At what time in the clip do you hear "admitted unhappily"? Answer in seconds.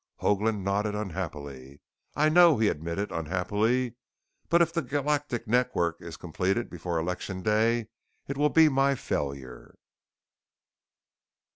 2.69-3.97